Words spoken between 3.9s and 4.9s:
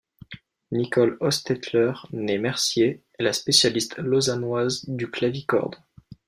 lausannoise